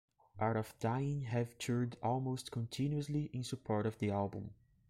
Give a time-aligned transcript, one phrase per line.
[0.39, 4.49] Art of Dying have toured almost continuously in support of the album.